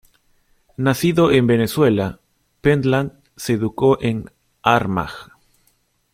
Nacido 0.77 1.31
en 1.31 1.45
Venezuela, 1.45 2.19
Pentland 2.61 3.11
se 3.37 3.53
educó 3.53 3.99
en 4.01 4.31
Armagh. 4.63 5.29